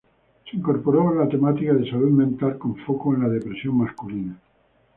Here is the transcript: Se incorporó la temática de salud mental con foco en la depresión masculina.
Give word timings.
Se 0.49 0.57
incorporó 0.57 1.13
la 1.13 1.29
temática 1.29 1.73
de 1.75 1.87
salud 1.87 2.09
mental 2.09 2.57
con 2.57 2.75
foco 2.75 3.13
en 3.13 3.21
la 3.21 3.29
depresión 3.29 3.77
masculina. 3.77 4.35